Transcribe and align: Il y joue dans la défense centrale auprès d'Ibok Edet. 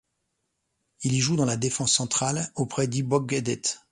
Il 1.03 1.13
y 1.13 1.19
joue 1.19 1.35
dans 1.35 1.45
la 1.45 1.57
défense 1.57 1.93
centrale 1.93 2.51
auprès 2.55 2.87
d'Ibok 2.87 3.33
Edet. 3.33 3.61